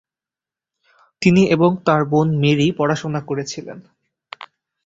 [1.21, 3.77] তিনি এবং তাঁর বোন মেরি পড়াশোনা করেছিলেন।